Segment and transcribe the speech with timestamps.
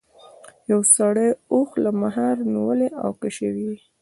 [0.71, 3.77] یو سړي اوښ له مهار نیولی او کشوي یې.